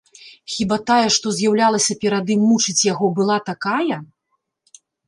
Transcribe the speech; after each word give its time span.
Хіба 0.53 0.77
тая, 0.89 1.09
што 1.17 1.33
з'яўлялася 1.41 1.99
перад 2.07 2.25
ім 2.39 2.43
мучыць 2.49 2.79
яго, 2.91 3.05
была 3.21 3.37
такая? 3.55 4.05